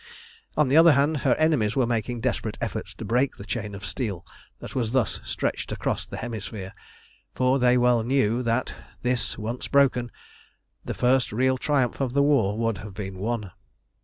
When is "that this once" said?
8.41-9.67